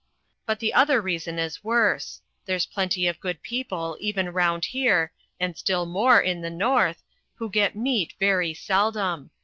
But 0.47 0.57
the 0.59 0.73
other 0.73 0.99
reason 0.99 1.37
is 1.37 1.63
worse. 1.63 2.21
There's 2.47 2.65
plenty 2.65 3.05
of 3.05 3.19
good 3.19 3.43
people 3.43 3.97
even 3.99 4.33
round 4.33 4.65
here, 4.65 5.11
and 5.39 5.55
still 5.55 5.85
more 5.85 6.19
in 6.19 6.41
the 6.41 6.49
north, 6.49 7.03
who 7.35 7.51
get 7.51 7.75
meat 7.75 8.15
very 8.19 8.55
seldom. 8.55 9.29